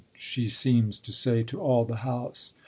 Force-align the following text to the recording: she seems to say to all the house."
she 0.15 0.47
seems 0.47 0.97
to 0.97 1.11
say 1.11 1.43
to 1.43 1.61
all 1.61 1.85
the 1.85 1.97
house." 1.97 2.55